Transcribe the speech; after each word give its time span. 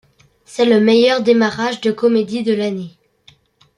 C'est 0.45 0.65
le 0.65 0.79
meilleur 0.79 1.21
démarrage 1.21 1.79
de 1.79 1.91
comédie 1.91 2.41
de 2.41 2.53
l'année. 2.55 2.97